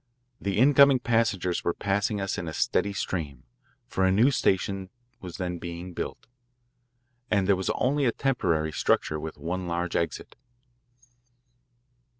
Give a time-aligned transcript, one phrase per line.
[0.41, 3.43] The incoming passengers were passing us in a steady stream,
[3.85, 4.89] for a new station
[5.19, 6.25] was then being built,
[7.29, 10.35] and there was only a temporary structure with one large exit.